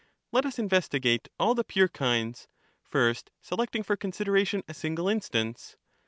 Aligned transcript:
Let 0.31 0.47
us 0.47 0.57
investigate 0.57 1.29
all 1.39 1.53
the 1.53 1.63
pure 1.63 1.87
kinds; 1.87 2.47
first 2.83 3.29
selecting 3.39 3.81
c^^f 3.83 3.85
^^ 3.85 3.85
for 3.85 3.95
consideration 3.97 4.63
a 4.67 4.73
single 4.73 5.07
instance. 5.07 5.75